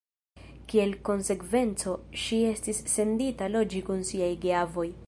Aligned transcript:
Kiel 0.71 0.95
konsekvenco, 1.09 1.93
ŝi 2.23 2.41
estis 2.55 2.83
sendita 2.95 3.53
loĝi 3.59 3.87
kun 3.93 4.05
siaj 4.15 4.33
geavoj. 4.47 4.91